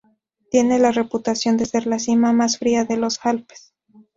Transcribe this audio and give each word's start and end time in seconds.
Tiene 0.49 0.79
la 0.79 0.91
reputación 0.91 1.57
de 1.57 1.67
ser 1.67 1.85
la 1.85 1.99
cima 1.99 2.33
más 2.33 2.57
fría 2.57 2.85
de 2.85 2.97
los 2.97 3.19
Alpes. 3.23 3.71